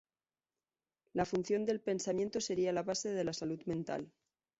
La 1.13 1.25
función 1.25 1.63
del 1.63 1.79
pensamiento 1.79 2.41
sería 2.41 2.73
la 2.73 2.81
base 2.81 3.09
de 3.11 3.23
la 3.23 3.33
salud 3.33 3.61
mental. 3.67 4.11